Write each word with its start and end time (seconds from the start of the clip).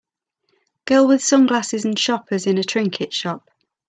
Girl 0.85 1.05
with 1.05 1.21
sunglasses 1.21 1.85
and 1.85 1.99
shoppers 1.99 2.47
in 2.47 2.57
a 2.57 2.63
trinket 2.63 3.13
shop. 3.13 3.51